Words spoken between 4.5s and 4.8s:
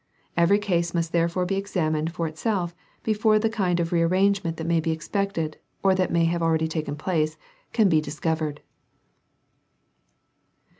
that may